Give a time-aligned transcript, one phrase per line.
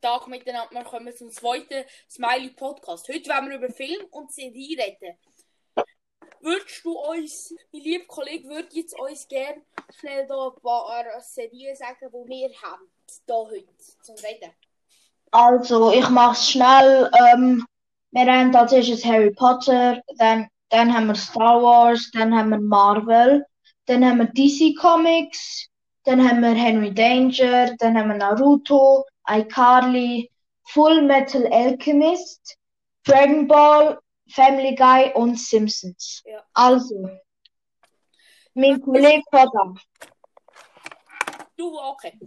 [0.00, 0.70] Tag miteinander.
[0.74, 3.06] Wir kommen zum zweiten Smiley Podcast.
[3.08, 5.16] Heute werden wir über Film und Serie reden.
[6.40, 9.60] Würdest du uns, mein lieber Kollege, würde jetzt uns gerne
[9.98, 12.90] schnell da ein paar Serien sagen, die wir haben,
[13.26, 13.66] da heute
[14.02, 14.50] zum Reden?
[15.32, 17.10] Also, ich mach's schnell.
[17.34, 17.66] Ähm,
[18.12, 22.58] wir haben als erstes Harry Potter, dann, dann haben wir Star Wars, dann haben wir
[22.58, 23.44] Marvel,
[23.84, 25.68] dann haben wir DC Comics,
[26.04, 30.30] dann haben wir Henry Danger, dann haben wir Naruto, iCarly,
[30.64, 32.56] Full Metal Alchemist,
[33.04, 33.98] Dragon Ball,
[34.30, 36.22] Family Guy und Simpsons.
[36.24, 36.44] Ja.
[36.54, 37.08] Also,
[38.54, 39.74] mein Kollege Vater.
[41.56, 42.18] Du, okay.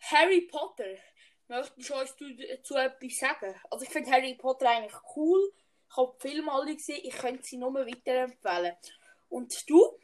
[0.00, 0.96] Harry Potter.
[1.48, 3.54] Möchtest du uns dazu etwas sagen?
[3.70, 5.52] Also ich finde Harry Potter eigentlich cool.
[5.90, 7.00] Ich habe Filme alle gesehen.
[7.02, 8.76] Ich könnte sie nur weiterempfehlen.
[9.28, 9.98] Und du?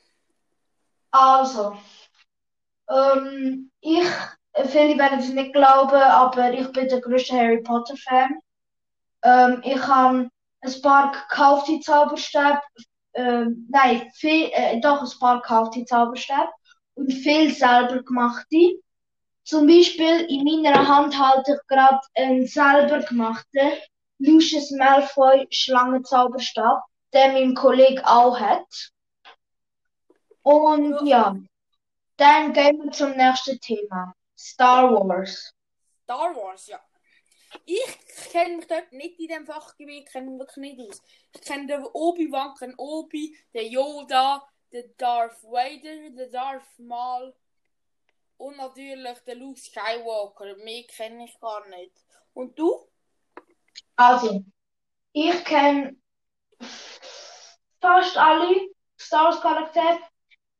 [1.11, 1.77] Also,
[2.89, 4.07] ähm, ich,
[4.67, 8.39] viele werden es nicht glauben, aber ich bin der größte Harry Potter Fan.
[9.23, 10.29] Ähm, ich habe
[10.61, 12.61] ein paar gekaufte Zauberstäbe,
[13.15, 16.49] ähm, nein, viel, äh, doch ein paar gekaufte Zauberstäbe
[16.95, 18.81] und viel selber gemachte.
[19.45, 23.73] Zum Beispiel in meiner Hand halte ich gerade einen selber gemachten
[24.19, 26.83] Lucius Malfoy Schlangenzauberstab,
[27.13, 28.67] den mein Kollege auch hat.
[30.43, 31.37] Und ja,
[32.17, 34.15] dann gehen wir zum nächsten Thema.
[34.37, 35.55] Star Wars.
[36.03, 36.81] Star Wars, ja.
[37.65, 37.99] Ich
[38.31, 41.03] kenne mich dort nicht in dem Fachgebiet, kenne mich wirklich nicht aus.
[41.35, 47.35] Ich kenne den Obi-Wan, kenne Obi, den Yoda, den Darth Vader, den Darth Maul
[48.37, 50.57] und natürlich den Luke Skywalker.
[50.57, 51.97] Mehr kenne ich gar nicht.
[52.33, 52.89] Und du?
[53.97, 54.45] Also,
[55.13, 55.97] ich kenne
[57.81, 60.01] fast alle Star Wars Charaktere,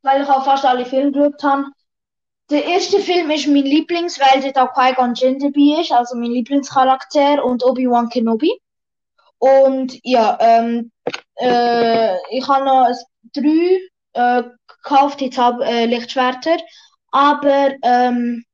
[0.05, 1.65] weil ich auch fast alle Filme geschaut habe.
[2.51, 6.31] Der erste Film ist mein Lieblings, weil dort auch Qui-Gon Jinn dabei ist, also mein
[6.31, 8.61] Lieblingscharakter und Obi-Wan Kenobi.
[9.39, 10.93] Und ja, ähm,
[11.37, 12.95] äh, ich habe noch
[13.33, 13.81] drei
[14.13, 16.59] äh, gekaufte Zab äh, Lichtschwerter,
[17.11, 18.45] aber ähm,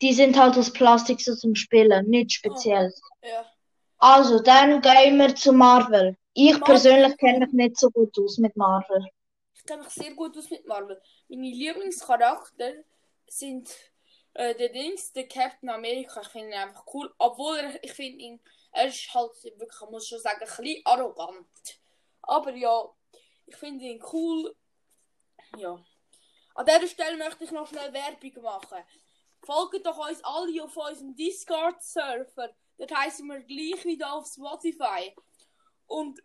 [0.00, 2.92] die sind halt aus Plastik so zum Spielen, nicht speziell.
[3.22, 3.44] Ja.
[3.98, 6.16] Also, dann gehen wir zu Marvel.
[6.34, 6.64] Ich Marvel.
[6.66, 9.04] persönlich kenne mich nicht so gut aus mit Marvel.
[9.68, 10.98] Ich kenne mich sehr gut aus mit Marvel.
[11.28, 12.72] Meine Lieblingscharakter
[13.26, 13.68] sind
[14.32, 16.22] äh, der Dings, der Captain America.
[16.22, 17.14] Ich finde ihn einfach cool.
[17.18, 18.40] Obwohl er, ich finde ihn,
[18.72, 21.80] er ist halt wirklich, ich muss schon sagen, ein bisschen arrogant.
[22.22, 22.82] Aber ja,
[23.44, 24.56] ich finde ihn cool.
[25.58, 25.78] Ja.
[26.54, 28.82] An dieser Stelle möchte ich noch schnell Werbung machen.
[29.42, 32.54] Folgt doch uns alle auf unserem Discord-Server.
[32.78, 35.14] Dort heißen wir gleich wieder auf Spotify.
[35.84, 36.22] Und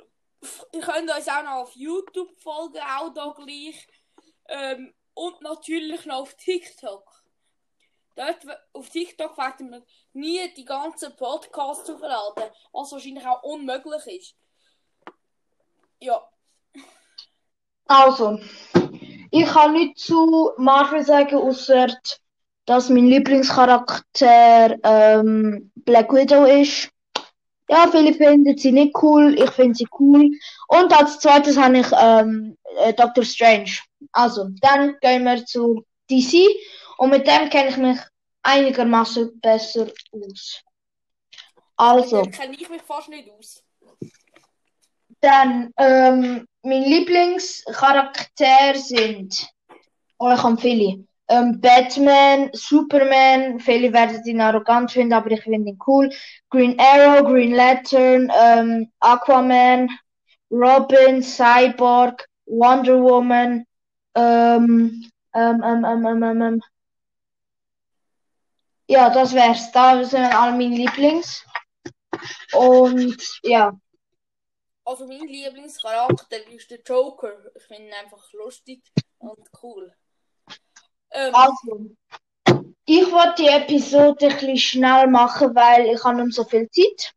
[0.81, 3.87] könnt uns auch noch auf YouTube folgen, auch da gleich.
[4.47, 7.23] Ähm, und natürlich noch auf TikTok.
[8.15, 9.83] Dort auf TikTok werden wir
[10.13, 14.35] nie die ganzen Podcasts hochladen, was wahrscheinlich auch unmöglich ist.
[15.99, 16.21] Ja,
[17.87, 18.39] Also,
[19.31, 21.87] ich kann nicht zu Marvel sagen, außer
[22.65, 26.92] dass mein Lieblingscharakter ähm, Black Widow ist.
[27.69, 30.29] Ja, viele finden sie nicht cool, ich finde sie cool.
[30.67, 33.71] Und als zweites habe ich ähm, äh, Doctor Strange.
[34.11, 36.47] Also, dann gehen wir zu DC
[36.97, 37.99] und mit dem kenne ich mich
[38.43, 40.61] einigermaßen besser aus.
[41.75, 42.21] Also.
[42.23, 43.63] kenne ich mich fast nicht aus.
[45.21, 49.47] Dann, ähm, mein Lieblingscharakter sind,
[50.19, 51.05] oh, ich habe viele.
[51.33, 56.11] Ähm, Batman, Superman, viele werden ihn arrogant finden, aber ich finde ihn cool.
[56.51, 59.89] Green Arrow, Green Lantern, ähm, Aquaman,
[60.51, 63.65] Robin, Cyborg, Wonder Woman,
[64.15, 65.09] ähm.
[68.87, 69.71] Ja, das wär's.
[69.71, 71.43] Da sind alle meine Lieblings.
[72.53, 73.75] Und ja.
[74.85, 77.33] Also mein Lieblingscharakter ist der Joker.
[77.55, 78.83] Ich finde ihn einfach lustig
[79.17, 79.95] und cool.
[81.13, 81.95] Ähm, Also,
[82.85, 87.13] ich wollte die Episode ein bisschen schnell machen, weil ich habe nicht so viel Zeit.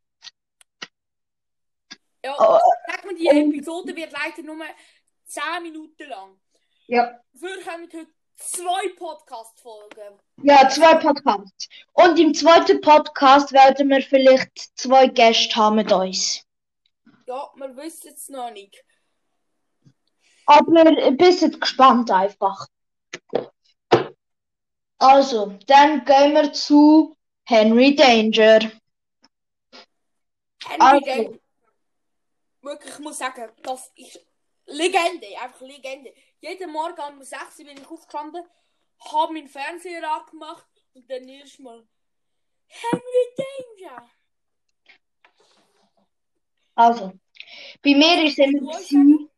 [2.25, 4.65] ja, oh, sag mal, die Episode wird leider nur
[5.27, 6.39] 10 Minuten lang.
[6.87, 7.21] Ja.
[7.33, 8.07] Dafür kommen heute
[8.37, 10.21] zwei Podcast-Folgen.
[10.43, 11.69] Ja, zwei Podcasts.
[11.93, 16.45] Und im zweiten Podcast werden wir vielleicht zwei Gäste haben mit uns.
[17.27, 18.85] Ja, wir wissen es noch nicht.
[20.47, 22.69] Aber ein bisschen gespannt einfach.
[24.99, 28.73] Also, dann gehen wir zu Henry Danger.
[30.65, 31.01] Henry Also.
[31.05, 31.39] Danger.
[32.63, 34.27] Wirklich, ich muss sagen, das ist
[34.67, 36.13] Legende, einfach Legende.
[36.41, 38.43] Jeden Morgen um 6 Uhr bin ich aufgestanden,
[39.13, 41.87] habe meinen Fernseher angemacht und dann erstmal
[42.67, 44.11] Henry Danger.
[46.75, 47.13] Also,
[47.83, 49.31] bei mir ist immer gewesen,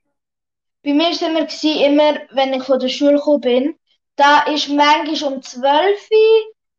[0.83, 3.78] bei mir ist immer gewesen, immer, wenn ich von der Schule gekommen bin,
[4.19, 6.09] da ist manchmal um 12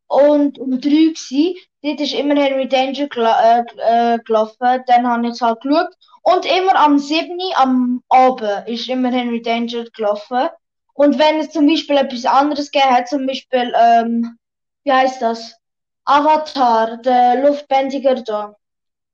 [0.08, 1.56] Uhr und um 3 Uhr gewesen.
[1.82, 4.84] Dort ist immer Henry Danger gela äh, äh, gelaufen.
[4.86, 5.88] Dann habe ich es halt geschaut.
[6.22, 7.30] Und immer am 7.
[7.30, 10.48] Uhr am Abend ist immer Henry Danger gelaufen.
[10.92, 14.38] Und wenn es zum Beispiel etwas anderes gegeben hat, zum Beispiel, ähm,
[14.84, 15.56] wie heißt das?
[16.04, 18.54] Avatar, der Luftbändiger da.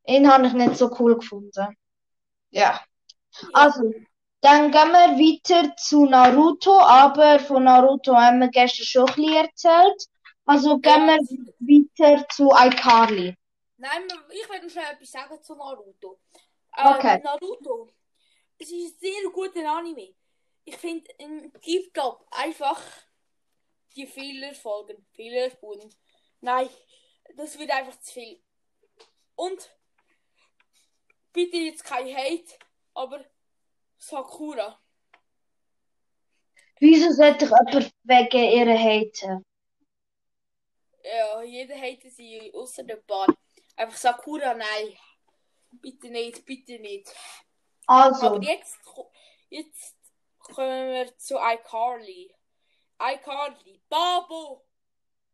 [0.09, 1.77] Den habe ich nicht so cool gefunden.
[2.51, 2.81] Ja.
[3.53, 3.93] Also,
[4.41, 9.35] dann gehen wir weiter zu Naruto, aber von Naruto haben wir gestern schon ein bisschen
[9.35, 10.09] erzählt.
[10.45, 11.19] Also gehen wir
[11.59, 13.35] weiter zu iCarly.
[13.79, 16.21] Nein, ich werde schnell etwas sagen zu Naruto.
[16.73, 17.17] Okay.
[17.17, 17.91] Ähm, Naruto,
[18.59, 20.15] es ist ein sehr guter Anime.
[20.65, 21.99] Ich finde, im gibt
[22.31, 22.81] einfach
[23.95, 25.93] die Fehlerfolgen, Fehlerspuren.
[26.41, 26.69] Nein,
[27.35, 28.41] das wird einfach zu viel.
[29.35, 29.71] Und
[31.33, 32.53] bitte jetzt kein Hate,
[32.95, 33.25] aber
[33.99, 34.81] Sakura.
[36.79, 39.45] Wieso sollte ich jemand wegen ihrer haten?
[41.03, 43.27] Ja, jeder hatet sie, außer der paar.
[43.77, 44.97] Einfach Sakura, nein.
[45.71, 47.15] Bitte nicht, bitte nicht.
[47.87, 48.79] Also, Aber jetzt,
[49.49, 49.97] jetzt
[50.39, 52.35] kommen wir zu iCarly.
[53.01, 54.67] iCarly, Babo!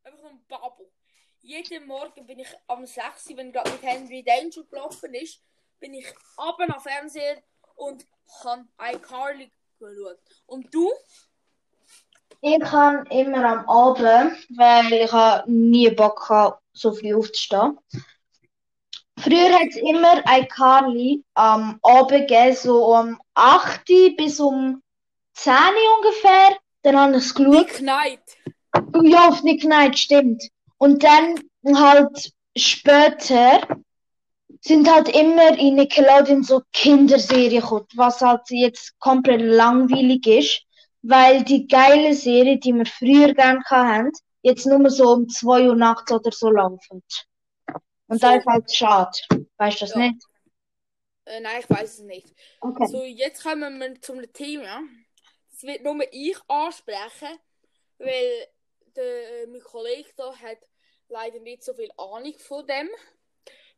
[0.05, 0.93] Einfach ein Babo.
[1.41, 3.31] Jeden Morgen bin ich am 6.
[3.31, 5.43] Uhr, wenn gerade mit Henry Danger gelaufen ist,
[5.81, 6.07] bin ich
[6.37, 7.43] abends am Fernseher
[7.83, 8.07] und
[8.45, 10.19] habe iCarly geschaut.
[10.47, 10.91] Und du?
[12.45, 17.79] ich kann immer am Abend, weil ich habe nie Bock gehabt, so früh aufzustehen.
[19.19, 24.83] Früher hat es immer iCarly am Abend gegeben, so um 8 Uhr bis um
[25.35, 26.57] 10 Uhr ungefähr.
[26.83, 27.53] Dann habe ich es geschaut.
[27.53, 28.21] Nick Knight.
[29.05, 30.43] Ja, auf Nick Knight, stimmt.
[30.79, 33.61] Und dann halt später
[34.63, 40.63] sind halt immer in Nickelodeon so Kinderserien gekommen, was halt jetzt komplett langweilig ist,
[41.03, 44.13] weil die geile Serie, die wir früher gern hatten,
[44.43, 47.03] jetzt nur so um 2 Uhr nachts oder so laufen.
[48.09, 48.37] Und da So.
[48.37, 49.19] ist halt schade.
[49.59, 49.97] Weißt du das Ja.
[49.97, 50.25] nicht?
[51.25, 52.35] Äh, nein, ich weiß es nicht.
[52.63, 52.87] Okay.
[52.87, 54.83] So, jetzt kommen wir zum Thema.
[55.51, 57.39] Das wird nur ich ansprechen,
[57.99, 58.49] weil
[58.97, 60.59] der, mein Kollege da hat
[61.09, 62.89] leider nicht so viel Ahnung von dem.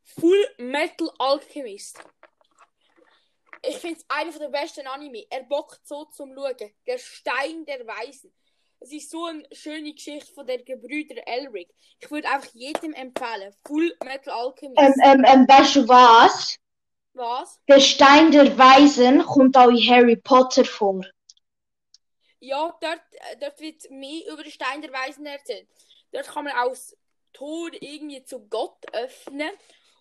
[0.04, 1.98] Full Metal Alchemist.
[3.66, 5.24] Ich finde es einer der besten Anime.
[5.30, 6.72] Er bockt so zum Schauen.
[6.86, 8.32] Der Stein der Weisen.
[8.80, 11.70] Es ist so eine schöne Geschichte von der Gebrüder Elric.
[11.98, 13.54] Ich würde einfach jedem empfehlen.
[13.66, 14.78] Full Metal Alchemist.
[14.78, 16.58] Ähm, ähm, ähm, weißt du was?
[17.14, 17.60] Was?
[17.68, 21.02] Der Stein der Weisen kommt auch in Harry Potter vor.
[22.40, 25.66] Ja, dort, äh, dort wird mehr über den Stein der Weisen erzählt.
[26.12, 26.94] Dort kann man aus
[27.32, 29.50] Tor irgendwie zu Gott öffnen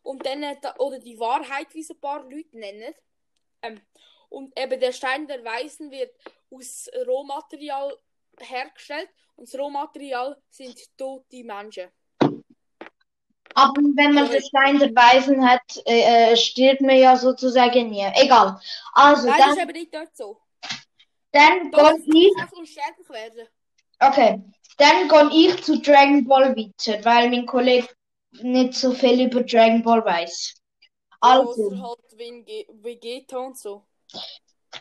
[0.04, 2.94] und dann da- oder die Wahrheit, wie es ein paar Leute nennen.
[3.62, 3.82] Ähm,
[4.30, 6.12] und eben der Stein der Weisen wird
[6.50, 7.96] aus Rohmaterial
[8.40, 11.90] hergestellt und das Rohmaterial sind tote Menschen.
[13.56, 18.06] Aber wenn man den Stein der Weisen hat, äh, äh, stirbt man ja sozusagen nie.
[18.16, 18.60] Egal.
[18.94, 20.42] Also, Nein, das ist dann, eben nicht dort so.
[21.32, 23.48] dann gehe ich, werden.
[24.00, 24.42] okay,
[24.78, 27.88] dann gehe ich zu Dragon Ball weiter, weil mein Kollege
[28.42, 30.56] nicht so viel über Dragon Ball weiß.
[31.20, 33.86] Also, Außer halt Vege- Vegeta und so.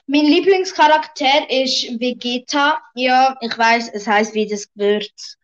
[0.07, 2.83] mein Lieblingscharakter ist Vegeta.
[2.95, 5.37] Ja, ich weiß, es heißt wie das Gewürz.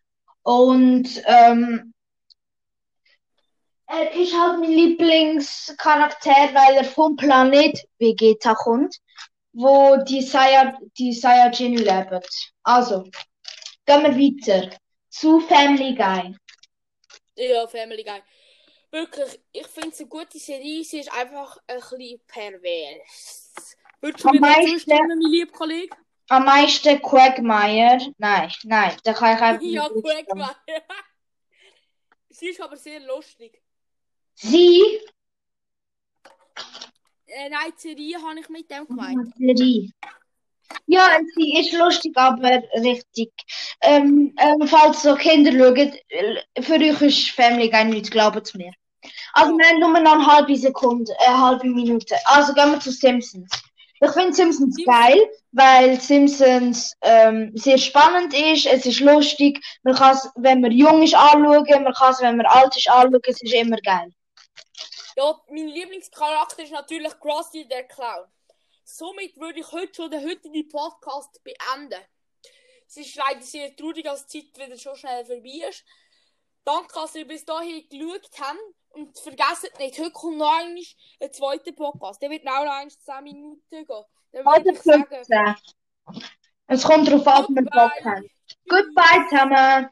[0.43, 1.93] Und ähm,
[3.87, 8.97] er ist halt mein Lieblingscharakter, weil er vom Planet Vegeta kommt,
[9.53, 12.21] wo die, Saiya die Saiyajin leben.
[12.63, 13.03] Also,
[13.85, 14.69] gehen wir weiter
[15.09, 16.35] zu Family Guy.
[17.39, 18.21] Ja, Family Guy.
[18.91, 20.83] Wirklich, ich finde es eine gute Serie.
[20.83, 23.77] Sie ist einfach ein bisschen pervers.
[24.01, 25.95] Würdest du Am mir meisten- zustimmen, mein lieber Kollege?
[26.29, 28.13] Am meisten Quagmire.
[28.17, 29.87] Nein, nein, da kann ich einfach Ja.
[29.89, 30.55] Quagmire.
[32.29, 33.61] Sie ist aber sehr lustig.
[34.33, 34.99] Sie,
[37.27, 39.33] Äh, nein, die Serie habe ich mit dem gemeint.
[39.37, 39.91] Serie.
[40.87, 43.31] Ja, sie ist lustig, aber richtig.
[43.81, 48.71] Ähm, ähm, falls so Kinder schauen, äh, für euch ist Family Guy nicht, glaubt mir.
[49.33, 52.15] Also, wir haben nur noch eine halbe Sekunde, eine halbe Minute.
[52.25, 53.49] Also, gehen wir zu Simpsons.
[54.01, 54.85] Ich finde Simpsons Simpsons.
[54.85, 60.71] geil, weil Simpsons ähm, sehr spannend ist, es ist lustig, man kann es, wenn man
[60.71, 64.11] jung ist, anschauen, man kann es, wenn man alt ist, anschauen, es ist immer geil.
[65.17, 68.25] Ja, mein Lieblingscharakter ist natürlich Krusty der Clown.
[68.91, 72.01] Somit würde ich heute schon den heutigen Podcast beenden.
[72.87, 75.85] Es ist leider sehr traurig, als die Zeit wieder so schnell vorbei ist.
[76.65, 78.57] Danke, dass ihr bis dahin geschaut habt.
[78.89, 80.83] Und vergesst nicht, heute kommt noch einmal
[81.21, 82.19] ein zweiter Podcast.
[82.21, 83.85] Der wird auch noch einmal 10 Minuten gehen.
[84.31, 85.55] Dann würde ich sagen, 15.
[86.65, 88.23] Es kommt drauf an, ob man Bock hat.
[88.67, 89.27] goodbye.
[89.29, 89.89] Zusammen.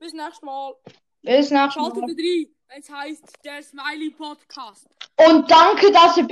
[0.00, 0.74] Bis nächstes Mal.
[1.22, 2.08] Bis nächstes Schaltet Mal.
[2.08, 4.88] wieder rein, wenn es heisst, der Smiley Podcast.
[5.16, 6.24] Und danke, dass ihr